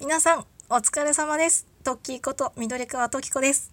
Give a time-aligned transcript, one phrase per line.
[0.00, 1.66] 皆さんお疲れ様です。
[1.82, 3.72] トッキーこと緑川トキコです。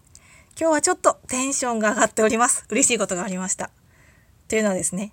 [0.60, 2.66] 今日はちょっとテンションが上がっております。
[2.68, 3.70] 嬉しいことがありました。
[4.48, 5.12] というのはですね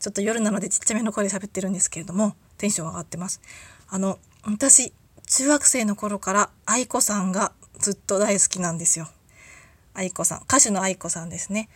[0.00, 3.40] ちょっと夜なのでちっちゃめの声で喋ってるんですけれどもテンション上がってます。
[3.88, 4.92] あの私
[5.26, 7.50] 中学生の頃から愛子さんが
[7.80, 9.08] ずっと大好きなんですよ。
[9.94, 11.68] 愛子さん歌手の愛子さんですね。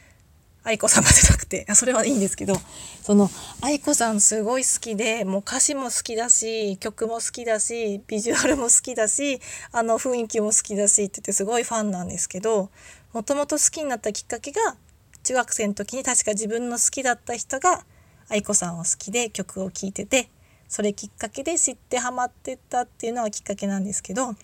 [0.63, 1.67] 愛子様じゃなくて。
[1.75, 2.61] それはいいんですけど。
[3.03, 9.41] その愛子さんすごい好きでもう歌詞も好きだし曲も好きだしビジュアルも好きだし
[9.73, 12.71] あの雰囲気も好きだしって言ってすごいファンなんですけど
[13.13, 14.77] もともと好きになったきっかけが
[15.23, 17.85] 中学生の時に確か自分の好きだった人が
[18.29, 20.31] 愛子さんを好きで曲を聴いてて
[20.69, 24.37] それきっかけで知ってハマってったっていうのがきっかけなんですけど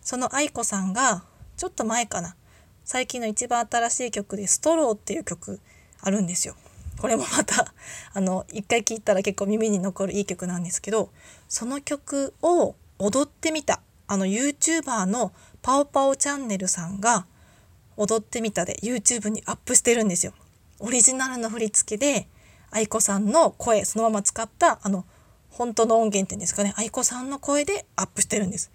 [0.00, 1.24] その愛子さんが
[1.56, 2.36] ちょっと前かな。
[2.84, 5.60] 最近の一番新しい曲で「ストロー」っていう曲
[6.00, 6.54] あるんですよ。
[6.98, 7.74] これもまた
[8.12, 11.10] あの一回聴いたら結構耳に残るいい曲なんですけど
[11.48, 17.26] その曲を踊ってみたあの YouTuber のパオパオチャンネルさんが
[17.96, 20.34] 踊ってみたで YouTube にアップしてるんですよ。
[20.78, 22.28] オリジナルの振り付けで
[22.70, 25.04] 愛子さんの声そのまま使ったあの
[25.48, 28.70] 本当の音源っていうんですかね愛子さんの声でアップしてるんです。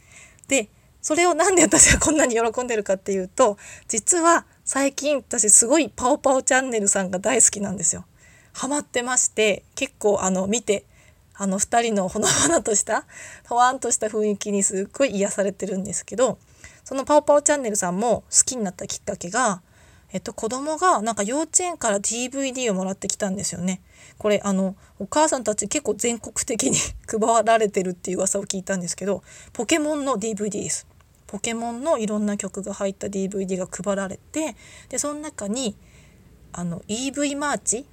[0.48, 0.70] で
[1.02, 8.06] それをなんで私はこんなに喜んでるかっていうと実は最近私すごいパオパオチャンネルさんが大好きなんですよ。
[8.54, 10.86] ハマってまして結構あの見て
[11.36, 13.06] あの2人のほのぼのとした
[13.48, 16.38] ほわんとした雰囲気にすっごい癒されてるんですけど
[16.84, 19.62] そのパオパオチャンネルさんも好きになったきっかけが、
[20.12, 23.82] えっと、子供がなんか幼稚園から DVD をもらってきたんですよね。
[24.18, 26.78] これあのお母さんたち結構全国的に
[27.08, 30.89] 配られてるっていう噂を聞いたんですけどポケモンの DVD です。
[31.30, 34.56] ポケモンのいろんな曲が入った DVD が配られて
[34.90, 35.76] でその中に
[36.52, 37.86] あの EV マーチ？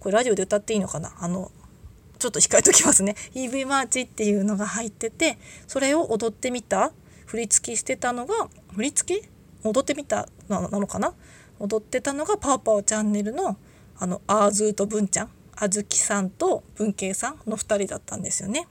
[0.00, 1.12] これラジオで歌っていいのかな？
[1.18, 1.52] あの
[2.18, 3.14] ちょっと控えときますね。
[3.34, 6.92] EV マーチっていうのが入っててそれを踊ってみた
[7.26, 9.28] 振り付けしてたのが振り付け？
[9.62, 10.26] 踊ってみた？
[10.48, 11.12] なのかな？
[11.58, 13.58] 踊ってたのがパオパオチャンネルの
[13.98, 15.30] あのあーずーとぶんちゃん。
[15.56, 18.66] あずきさんとぶんけいさんの2人だったんですよね。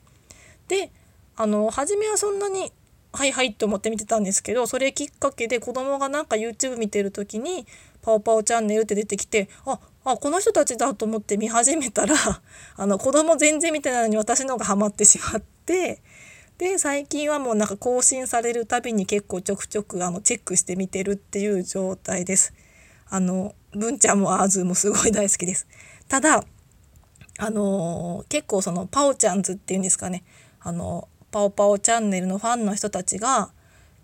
[0.67, 0.91] で
[1.35, 2.73] あの初めはそんなに
[3.11, 7.65] はいはいって思って見てたんですけどそれきっかけで子供がなんか YouTube 見てる時に
[8.01, 12.15] 「パオパオチャンネル」って出てきてああこの人たちだと思って見始めたら
[12.75, 16.01] あの子供全然見てないのに私の方がハマってしまって
[16.59, 22.53] で最近はもうなんか更新されるたびに結構ちょくちょくあのチェックして見てるっていう状態です。
[23.11, 25.67] あの文ちゃんもアーズもすごい大好きです。
[26.07, 26.43] ただ
[27.41, 30.23] あのー、結構そのパオちゃんズっていうんですかね
[30.59, 33.51] あのパオパオチャンネルのファンの人たちが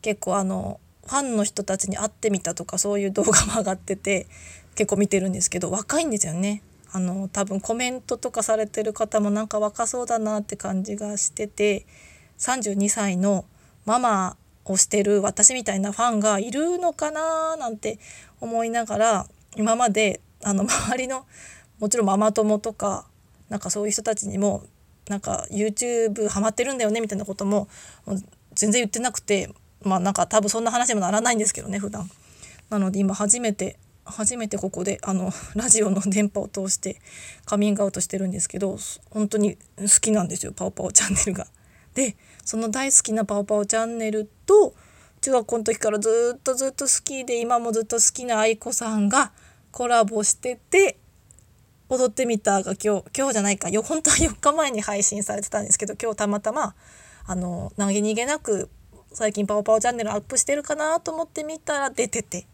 [0.02, 4.28] 結構あのファンの人たちに会ってみたとかそういう動画も上がってて
[4.76, 6.62] 結構見てるんですけど若いんですよね。
[6.92, 11.86] あの多分コメントとかされてる方もなんか若そうだなって感じがしてて
[12.38, 13.44] 32歳の
[13.86, 18.00] ママをしてる私みたいなファンがいるのかななんて
[18.40, 19.28] 思いながら
[19.58, 21.26] 今まであの周りの
[21.80, 23.06] もちろんママ友とか
[23.50, 24.64] なんかそういう人たちにも
[25.10, 27.68] なんか YouTube ハマってるんだよねみたいなことも
[28.54, 29.50] 全然言ってなくて
[29.84, 32.10] まあなんか多分そんな話にもならないんですけどね普段
[32.70, 37.00] なので今初めて初めてここであの ラジオの電波を通して
[37.46, 38.78] カミングアウトしてるんですけど
[39.10, 41.48] 本当に好きなんですよパオパオチャンネルが。
[41.94, 44.76] でその大好きなパオパオチャンネルと
[45.22, 49.32] 中学校の時からずっとずっと好きで今もずっと好きな愛子さんが
[49.72, 50.98] コラボしてて
[51.90, 53.70] 踊ってみたが今日今日じゃないか。
[53.70, 56.76] よ 本当は4日前に配信されてたんですけど今日たまたま
[57.28, 58.70] あの投げ逃げなく
[59.14, 62.46] 最近パオパオチャンネルアップしてるかなと思って見たら出てて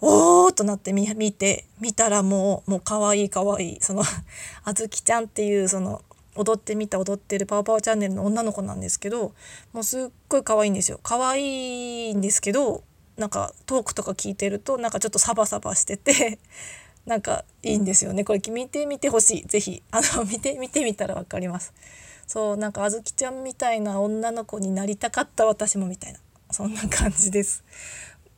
[0.00, 4.02] おーとなって見て見たらもうもう可愛い可愛いその
[4.64, 6.02] あずきちゃんっていうその
[6.34, 9.32] 踊ってみた踊ってるパオパオチャンネルの女の子なんですけど
[9.72, 10.98] もうすっごい可愛いんですよ。
[11.02, 12.82] 可愛いんですけど
[13.16, 16.38] なんかトークとか聞いてるとなんかちょっとサバサバしてて
[17.06, 18.24] なんかいいんですよね。
[18.24, 19.46] これ見てみてほしい。
[19.46, 21.72] 是非 あの見て見てみたら分かります。
[22.26, 26.20] そうなんかあずきちゃんみたいな女の子になりたかった私もみたいな。
[26.50, 27.64] そんな感じです。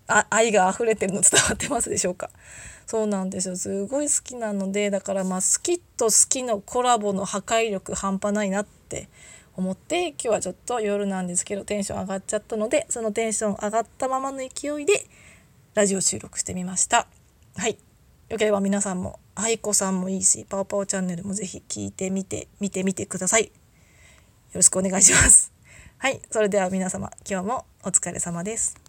[0.08, 2.30] あ愛が溢れてるの伝わってますでしょうか？
[2.86, 3.56] そうなんですよ。
[3.56, 9.08] すごい好きなのでだからまあ好きと好きのコラボの破壊力半端ないなって
[9.56, 15.06] 思って今日はちょっと夜なんですけどテンション上がっちゃったのでそのテンション上がったままの勢いで
[15.74, 17.06] ラジオ収録してみました。
[17.56, 17.85] はい。
[18.28, 23.44] よければ皆さんも愛子さんもいいしパオパオチャンネルもぜひ聞いてみて見てみてください。
[23.44, 23.50] よ
[24.54, 25.52] ろしくお願いします。
[25.98, 28.85] はいそれでは皆様今日もお疲れ様です。